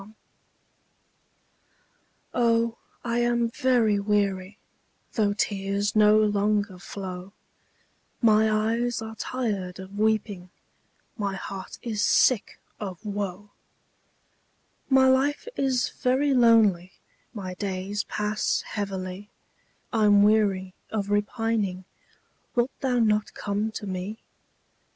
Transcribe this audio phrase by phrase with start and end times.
[0.01, 0.15] APPEAL.
[2.33, 4.57] Oh, I am very weary,
[5.13, 7.33] Though tears no longer flow;
[8.19, 10.49] My eyes are tired of weeping,
[11.17, 13.51] My heart is sick of woe;
[14.89, 16.93] My life is very lonely
[17.31, 19.29] My days pass heavily,
[19.93, 21.85] I'm weary of repining;
[22.55, 24.23] Wilt thou not come to me?